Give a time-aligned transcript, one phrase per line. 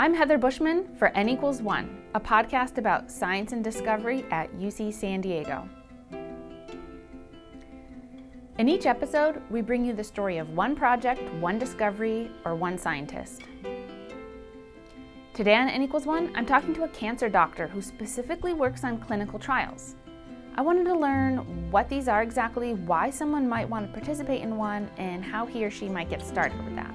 [0.00, 4.94] I'm Heather Buschman for N equals one, a podcast about science and discovery at UC
[4.94, 5.68] San Diego.
[8.56, 12.78] In each episode, we bring you the story of one project, one discovery, or one
[12.78, 13.42] scientist.
[15.34, 18.96] Today on N equals one, I'm talking to a cancer doctor who specifically works on
[19.00, 19.96] clinical trials.
[20.54, 24.56] I wanted to learn what these are exactly, why someone might want to participate in
[24.56, 26.94] one, and how he or she might get started with that.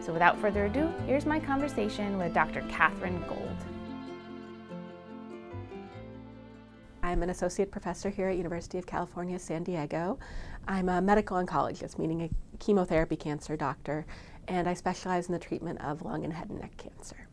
[0.00, 2.62] So without further ado, here's my conversation with Dr.
[2.62, 3.56] Kathryn Gold.
[7.02, 10.18] I'm an associate professor here at University of California, San Diego.
[10.66, 14.06] I'm a medical oncologist, meaning a chemotherapy cancer doctor,
[14.48, 17.28] and I specialize in the treatment of lung and head and neck cancer.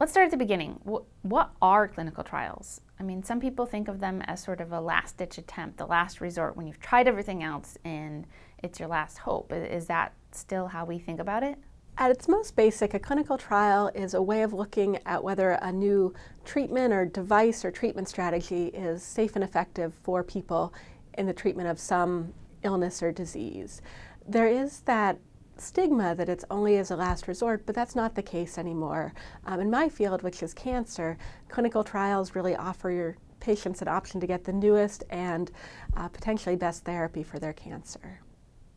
[0.00, 0.80] Let's start at the beginning.
[1.22, 2.80] What are clinical trials?
[2.98, 5.86] I mean, some people think of them as sort of a last ditch attempt, the
[5.86, 8.26] last resort when you've tried everything else and
[8.62, 9.52] it's your last hope.
[9.52, 11.58] Is that still how we think about it?
[12.00, 15.72] At its most basic, a clinical trial is a way of looking at whether a
[15.72, 20.72] new treatment or device or treatment strategy is safe and effective for people
[21.14, 22.32] in the treatment of some
[22.62, 23.82] illness or disease.
[24.28, 25.18] There is that
[25.56, 29.12] stigma that it's only as a last resort, but that's not the case anymore.
[29.44, 34.20] Um, in my field, which is cancer, clinical trials really offer your patients an option
[34.20, 35.50] to get the newest and
[35.96, 38.20] uh, potentially best therapy for their cancer.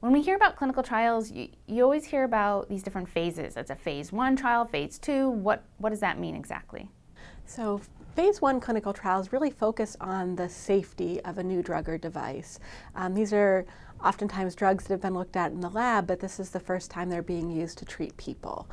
[0.02, 3.55] When we hear about clinical trials, you, you always hear about these different phases.
[3.55, 5.30] It's a phase one trial, phase two.
[5.30, 6.89] What, what does that mean exactly?
[7.45, 7.80] So,
[8.16, 12.59] phase one clinical trials really focus on the safety of a new drug or device.
[12.95, 13.63] Um, these are
[14.03, 16.89] oftentimes drugs that have been looked at in the lab, but this is the first
[16.89, 18.67] time they're being used to treat people.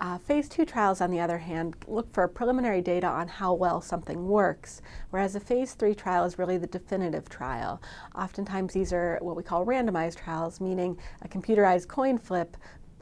[0.00, 3.80] Uh, phase two trials, on the other hand, look for preliminary data on how well
[3.80, 7.82] something works, whereas a phase three trial is really the definitive trial.
[8.14, 12.56] Oftentimes, these are what we call randomized trials, meaning a computerized coin flip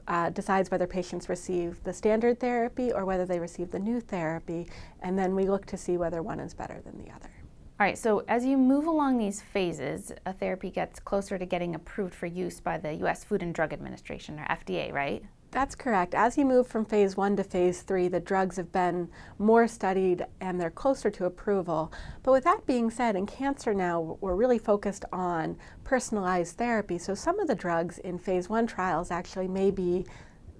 [0.08, 4.66] uh, decides whether patients receive the standard therapy or whether they receive the new therapy,
[5.02, 7.30] and then we look to see whether one is better than the other.
[7.78, 11.74] All right, so as you move along these phases, a therapy gets closer to getting
[11.74, 15.22] approved for use by the US Food and Drug Administration, or FDA, right?
[15.56, 16.14] That's correct.
[16.14, 19.08] As you move from phase one to phase three, the drugs have been
[19.38, 21.90] more studied and they're closer to approval.
[22.22, 26.98] But with that being said, in cancer now, we're really focused on personalized therapy.
[26.98, 30.04] So some of the drugs in phase one trials actually may be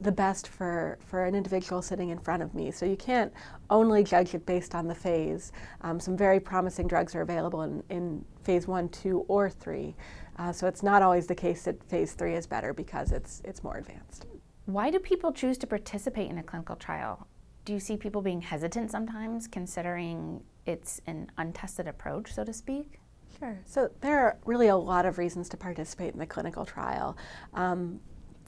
[0.01, 2.71] the best for, for an individual sitting in front of me.
[2.71, 3.35] So you can't
[3.69, 5.53] only judge it based on the phase.
[5.83, 9.95] Um, some very promising drugs are available in, in phase one, two, or three.
[10.39, 13.63] Uh, so it's not always the case that phase three is better because it's, it's
[13.63, 14.25] more advanced.
[14.67, 17.29] Why do people choose to participate in a clinical trial?
[17.65, 22.99] Do you see people being hesitant sometimes, considering it's an untested approach, so to speak?
[23.39, 23.59] Sure.
[23.65, 27.17] So there are really a lot of reasons to participate in the clinical trial.
[27.55, 28.01] Um,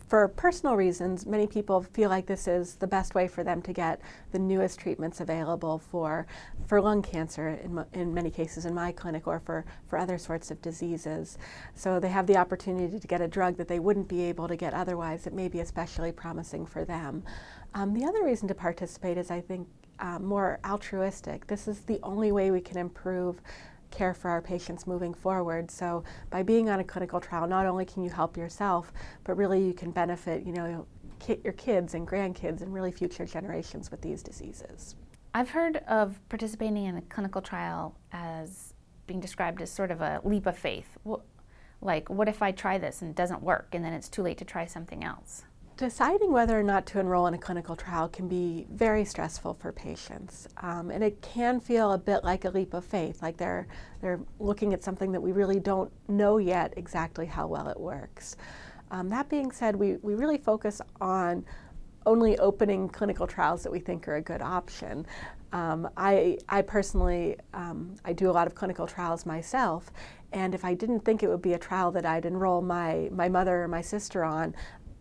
[0.08, 3.72] for personal reasons, many people feel like this is the best way for them to
[3.72, 4.00] get
[4.32, 6.26] the newest treatments available for,
[6.66, 10.50] for lung cancer, in, in many cases in my clinic, or for, for other sorts
[10.50, 11.36] of diseases.
[11.74, 14.56] So they have the opportunity to get a drug that they wouldn't be able to
[14.56, 17.22] get otherwise that may be especially promising for them.
[17.75, 21.46] Um, the other reason to participate is, I think, uh, more altruistic.
[21.46, 23.42] This is the only way we can improve
[23.91, 25.71] care for our patients moving forward.
[25.71, 28.93] So by being on a clinical trial, not only can you help yourself,
[29.25, 30.87] but really you can benefit, you know,
[31.43, 34.97] your kids and grandkids and really future generations with these diseases.
[35.34, 38.75] I've heard of participating in a clinical trial as
[39.06, 40.97] being described as sort of a leap of faith.
[41.81, 44.38] Like, what if I try this and it doesn't work and then it's too late
[44.38, 45.44] to try something else?
[45.78, 49.71] Deciding whether or not to enroll in a clinical trial can be very stressful for
[49.71, 53.69] patients, um, and it can feel a bit like a leap of faith, like they're
[54.00, 58.34] they're looking at something that we really don't know yet exactly how well it works.
[58.91, 61.44] Um, that being said, we, we really focus on
[62.06, 65.06] only opening clinical trials that we think are a good option.
[65.53, 69.93] Um, I, I personally, um, I do a lot of clinical trials myself,
[70.33, 73.28] and if I didn't think it would be a trial that I'd enroll my, my
[73.28, 74.56] mother or my sister on,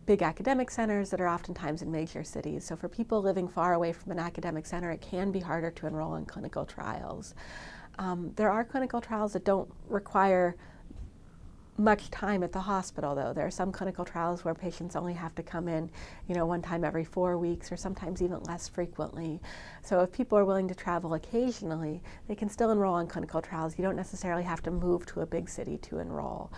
[0.06, 2.64] big academic centers that are oftentimes in major cities.
[2.64, 5.86] So for people living far away from an academic center, it can be harder to
[5.88, 7.34] enroll in clinical trials.
[7.98, 10.56] Um, there are clinical trials that don't require
[11.80, 13.32] much time at the hospital though.
[13.32, 15.90] There are some clinical trials where patients only have to come in,
[16.28, 19.40] you know, one time every four weeks or sometimes even less frequently.
[19.82, 23.78] So if people are willing to travel occasionally, they can still enroll in clinical trials.
[23.78, 26.52] You don't necessarily have to move to a big city to enroll.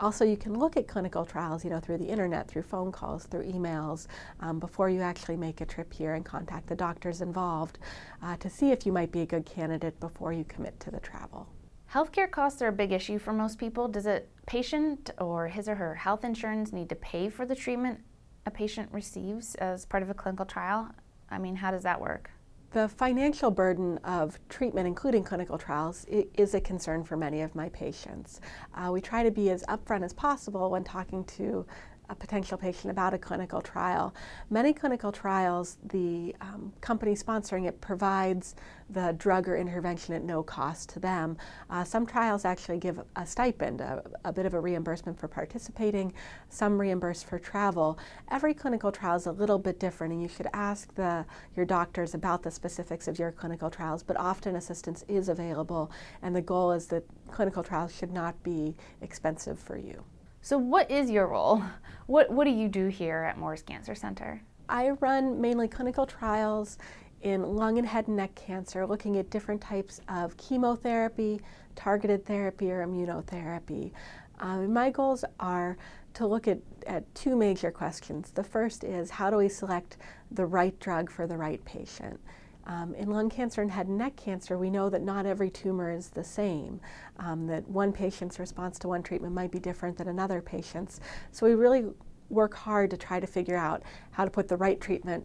[0.00, 3.24] Also, you can look at clinical trials, you know, through the internet, through phone calls,
[3.24, 4.06] through emails,
[4.40, 7.78] um, before you actually make a trip here and contact the doctors involved
[8.22, 11.00] uh, to see if you might be a good candidate before you commit to the
[11.00, 11.46] travel.
[11.92, 13.86] Healthcare costs are a big issue for most people.
[13.86, 18.00] Does a patient or his or her health insurance need to pay for the treatment
[18.46, 20.88] a patient receives as part of a clinical trial?
[21.30, 22.30] I mean, how does that work?
[22.70, 27.68] The financial burden of treatment, including clinical trials, is a concern for many of my
[27.68, 28.40] patients.
[28.74, 31.66] Uh, we try to be as upfront as possible when talking to
[32.08, 34.14] a potential patient about a clinical trial.
[34.50, 38.54] Many clinical trials, the um, company sponsoring it provides
[38.90, 41.38] the drug or intervention at no cost to them.
[41.70, 46.12] Uh, some trials actually give a stipend, a, a, bit of a reimbursement for participating,
[46.50, 47.98] some reimburse for travel.
[48.30, 51.24] Every clinical trial is a little bit different, and you should ask the,
[51.56, 55.90] your doctors about the specifics of your clinical trials, but often assistance is available,
[56.20, 60.04] and the goal is that clinical trials should not be expensive for you.
[60.44, 61.62] So, what is your role?
[62.06, 64.42] What, what do you do here at Moores Cancer Center?
[64.68, 66.78] I run mainly clinical trials
[67.22, 71.40] in lung and head and neck cancer, looking at different types of chemotherapy,
[71.76, 73.92] targeted therapy, or immunotherapy.
[74.40, 75.78] Um, my goals are
[76.14, 78.32] to look at, at two major questions.
[78.32, 79.96] The first is how do we select
[80.32, 82.20] the right drug for the right patient?
[82.64, 85.90] Um, in lung cancer and head and neck cancer, we know that not every tumor
[85.90, 86.80] is the same,
[87.18, 91.00] um, that one patient's response to one treatment might be different than another patient's.
[91.32, 91.86] So we really
[92.28, 93.82] work hard to try to figure out
[94.12, 95.24] how to put the right treatment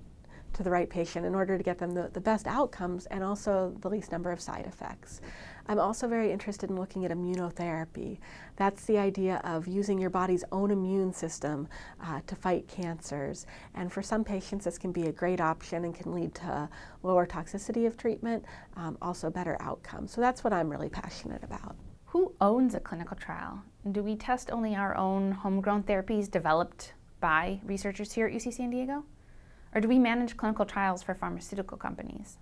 [0.53, 3.75] to the right patient in order to get them the, the best outcomes and also
[3.81, 5.21] the least number of side effects.
[5.69, 8.19] I'm also very interested in looking at immunotherapy.
[8.55, 11.67] That's the idea of using your body's own immune system
[12.01, 13.45] uh, to fight cancers.
[13.75, 16.69] And for some patients, this can be a great option and can lead to
[17.03, 18.45] lower toxicity of treatment,
[18.77, 20.11] um, also better outcomes.
[20.13, 21.75] So that's what I'm really passionate about.
[22.07, 23.61] Who owns a clinical trial?
[23.91, 28.69] Do we test only our own homegrown therapies developed by researchers here at UC San
[28.69, 29.03] Diego?
[29.75, 32.37] Or do we manage clinical trials for pharmaceutical companies?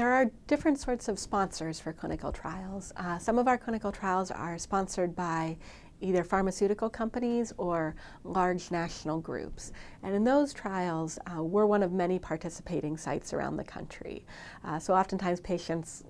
[0.00, 2.90] There are different sorts of sponsors for clinical trials.
[2.96, 5.58] Uh, some of our clinical trials are sponsored by
[6.00, 9.72] either pharmaceutical companies or large national groups.
[10.02, 14.24] And in those trials, uh, we're one of many participating sites around the country.
[14.64, 16.02] Uh, so oftentimes patients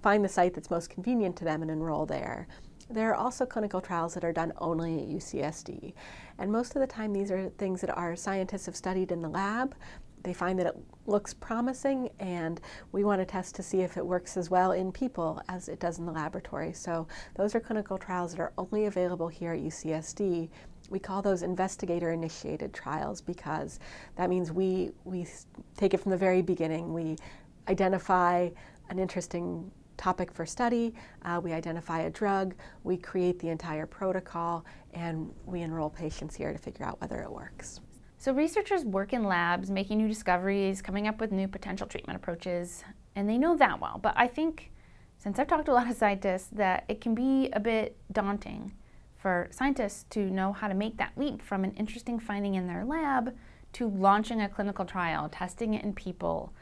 [0.00, 2.46] find the site that's most convenient to them and enroll there.
[2.88, 5.94] There are also clinical trials that are done only at UCSD.
[6.38, 9.28] And most of the time, these are things that our scientists have studied in the
[9.28, 9.74] lab
[10.24, 10.76] they find that it
[11.06, 12.60] looks promising and
[12.92, 15.78] we want to test to see if it works as well in people as it
[15.78, 16.72] does in the laboratory.
[16.72, 20.48] So those are clinical trials that are only available here at UCSD.
[20.90, 23.78] We call those investigator initiated trials because
[24.16, 25.26] that means we, we
[25.76, 26.92] take it from the very beginning.
[26.92, 27.16] We
[27.68, 28.48] identify
[28.88, 34.64] an interesting topic for study, uh, we identify a drug, we create the entire protocol,
[34.92, 37.80] and we enroll patients here to figure out whether it works.
[38.24, 42.82] So, researchers work in labs making new discoveries, coming up with new potential treatment approaches,
[43.14, 44.00] and they know that well.
[44.02, 44.72] But I think,
[45.18, 48.72] since I've talked to a lot of scientists, that it can be a bit daunting
[49.18, 52.86] for scientists to know how to make that leap from an interesting finding in their
[52.86, 53.36] lab
[53.74, 56.54] to launching a clinical trial, testing it in people.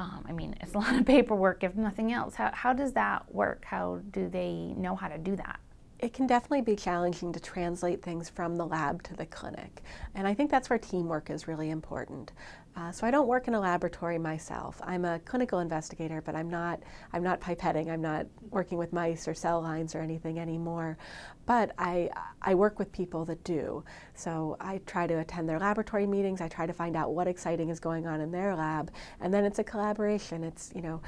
[0.00, 2.34] Um, I mean, it's a lot of paperwork, if nothing else.
[2.34, 3.64] How, how does that work?
[3.64, 5.60] How do they know how to do that?
[5.98, 9.82] It can definitely be challenging to translate things from the lab to the clinic.
[10.14, 12.32] And I think that's where teamwork is really important.
[12.76, 14.78] Uh, so I don't work in a laboratory myself.
[14.84, 16.82] I'm a clinical investigator, but I'm not
[17.14, 17.88] I'm not pipetting.
[17.88, 20.98] I'm not working with mice or cell lines or anything anymore.
[21.46, 22.10] But I
[22.42, 23.82] I work with people that do.
[24.14, 26.42] So I try to attend their laboratory meetings.
[26.42, 29.46] I try to find out what exciting is going on in their lab, and then
[29.46, 30.44] it's a collaboration.
[30.44, 31.00] It's you know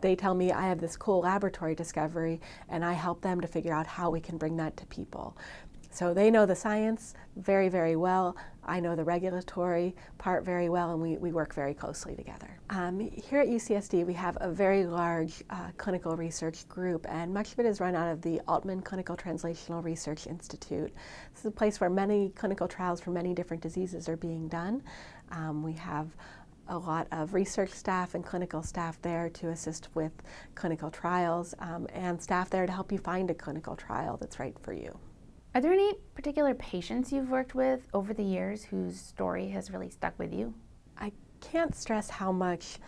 [0.00, 3.72] they tell me I have this cool laboratory discovery, and I help them to figure
[3.72, 5.36] out how we can bring that to people.
[5.92, 8.36] So they know the science very, very well.
[8.64, 12.60] I know the regulatory part very well, and we, we work very closely together.
[12.70, 17.52] Um, here at UCSD, we have a very large uh, clinical research group, and much
[17.52, 20.92] of it is run out of the Altman Clinical Translational Research Institute.
[21.32, 24.82] This is a place where many clinical trials for many different diseases are being done.
[25.32, 26.14] Um, we have
[26.70, 30.12] a lot of research staff and clinical staff there to assist with
[30.54, 34.56] clinical trials um, and staff there to help you find a clinical trial that's right
[34.62, 34.98] for you.
[35.54, 39.90] Are there any particular patients you've worked with over the years whose story has really
[39.90, 40.54] stuck with you?
[40.96, 41.10] I
[41.40, 42.78] can't stress how much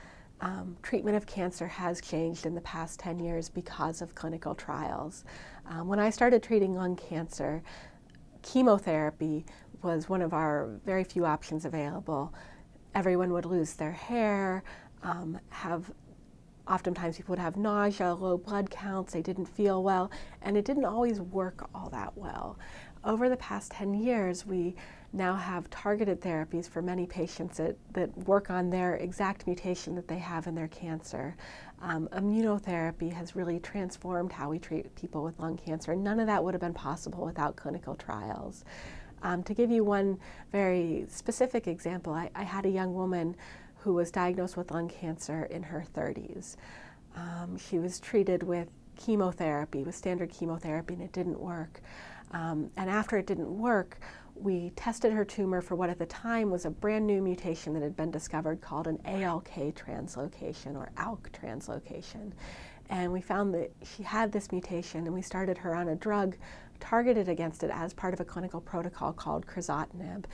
[0.40, 5.24] um, treatment of cancer has changed in the past 10 years because of clinical trials.
[5.66, 7.62] Um, when I started treating lung cancer,
[8.42, 9.44] chemotherapy
[9.82, 12.32] was one of our very few options available
[12.94, 14.62] everyone would lose their hair,
[15.02, 15.90] um, have
[16.68, 20.10] oftentimes people would have nausea, low blood counts, they didn't feel well,
[20.42, 22.58] and it didn't always work all that well.
[23.04, 24.76] Over the past 10 years, we
[25.12, 30.08] now have targeted therapies for many patients that, that work on their exact mutation that
[30.08, 31.36] they have in their cancer.
[31.82, 35.94] Um, immunotherapy has really transformed how we treat people with lung cancer.
[35.96, 38.64] None of that would have been possible without clinical trials.
[39.22, 40.18] Um, to give you one
[40.50, 43.36] very specific example, I, I, had a young woman
[43.78, 46.56] who was diagnosed with lung cancer in her 30s.
[47.16, 51.80] Um, she was treated with chemotherapy, with standard chemotherapy, and it didn't work.
[52.32, 54.00] Um, and after it didn't work,
[54.34, 57.82] we tested her tumor for what at the time was a brand new mutation that
[57.82, 62.32] had been discovered called an ALK translocation or ALK translocation.
[62.88, 66.36] And we found that she had this mutation, and we started her on a drug
[66.82, 70.24] targeted against it as part of a clinical protocol called crizotinib.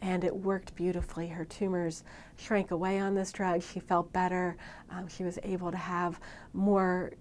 [0.00, 1.28] And it worked beautifully.
[1.28, 2.04] Her tumors
[2.38, 3.62] shrank away on this drug.
[3.62, 4.56] She felt better.
[4.88, 6.18] Um, she was able to have
[6.54, 7.12] more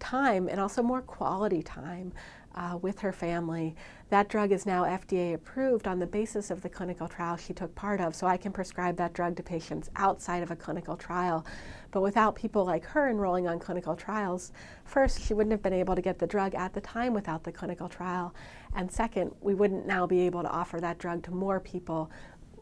[0.00, 2.12] time and also more quality time
[2.54, 3.76] uh, with her family.
[4.10, 7.74] That drug is now FDA approved on the basis of the clinical trial she took
[7.74, 11.46] part of, so I can prescribe that drug to patients outside of a clinical trial.
[11.90, 14.52] But without people like her enrolling on clinical trials,
[14.84, 17.52] first, she wouldn't have been able to get the drug at the time without the
[17.52, 18.34] clinical trial.
[18.74, 22.10] And second, we wouldn't now be able to offer that drug to more people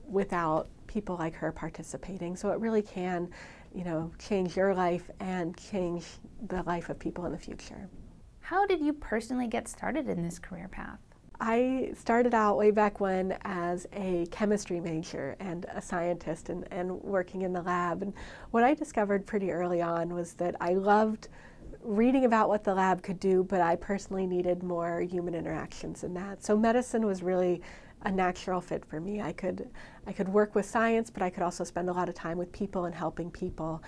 [0.09, 2.37] without people like her participating.
[2.37, 3.31] So it really can,
[3.75, 6.07] you know, change your life and change
[6.49, 7.89] the life of people in the future.
[8.47, 11.01] How did you personally get started in this career path?
[11.41, 17.03] I started out way back when as a chemistry major and a scientist and, and
[17.03, 18.03] working in the lab.
[18.03, 18.15] And
[18.53, 21.27] what I discovered pretty early on was that I loved
[21.83, 26.15] reading about what the lab could do, but I personally needed more human interactions in
[26.15, 26.45] that.
[26.45, 27.63] So medicine was really
[28.03, 29.21] a natural fit for me.
[29.21, 29.69] I could
[30.07, 32.53] I could work with science, but I could also spend a lot of time with
[32.53, 33.83] people and helping people.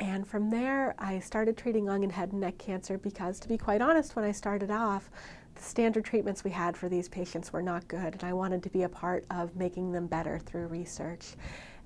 [0.00, 3.58] And from there, I started treating lung and head and neck cancer because, to be
[3.58, 5.10] quite honest, when I started off,
[5.54, 8.70] the standard treatments we had for these patients were not good, and I wanted to
[8.70, 11.34] be a part of making them better through research.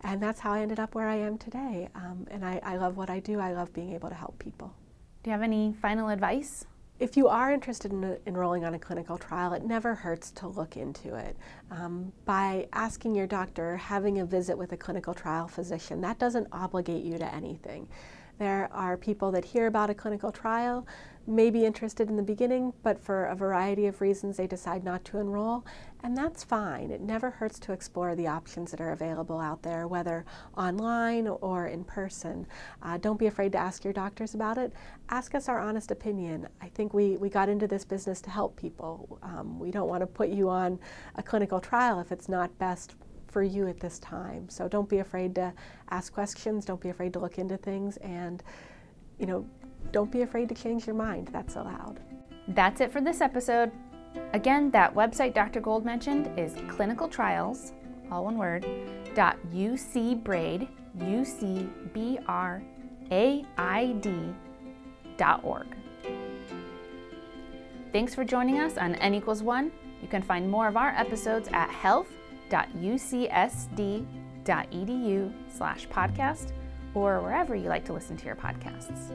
[0.03, 1.89] And that's how I ended up where I am today.
[1.97, 4.73] Um, and I, I love what I do, I love being able to help people.
[5.25, 6.67] Do you have any final advice?
[7.05, 10.79] If you are interested in enrolling on a clinical trial, it never hurts to look
[10.79, 11.37] into it.
[11.71, 16.47] Um, by asking your doctor, having a visit with a clinical trial physician, that doesn't
[16.51, 17.89] obligate you to anything.
[18.39, 20.87] There are people that hear about a clinical trial,
[21.27, 25.05] may be interested in the beginning, but for a variety of reasons they decide not
[25.07, 25.65] to enroll,
[26.03, 26.91] and that's fine.
[26.91, 30.25] It never hurts to explore the options that are available out there, whether
[30.57, 32.47] online or in person.
[32.83, 34.73] Uh, don't be afraid to ask your doctors about it.
[35.09, 36.49] Ask us our honest opinion.
[36.61, 39.19] I think we, we got into this business to help people.
[39.23, 40.79] Um, we don't want to put you on
[41.17, 42.95] a clinical trial if it's not best
[43.35, 44.49] for you at this time.
[44.49, 45.53] So don't be afraid to
[45.91, 48.45] ask questions, don't be afraid to look into things, and
[49.19, 49.45] you know,
[49.91, 51.29] don't be afraid to change your mind.
[51.33, 51.99] That's allowed.
[52.47, 53.73] That's it for this episode.
[54.33, 55.61] Again, that website Dr.
[55.61, 57.73] Gold mentioned is clinical trials,
[58.09, 58.65] all one word,
[59.17, 60.69] dot ucbraid,
[61.01, 61.75] U-C-B-R-A-I-D
[65.17, 65.67] dot org.
[67.93, 69.73] Thanks for joining us on N equals one.
[70.01, 71.69] You can find more of our episodes at
[72.55, 74.07] health.ucsd.edu
[75.51, 76.53] slash podcast
[76.95, 79.11] or wherever you like to listen to your podcasts.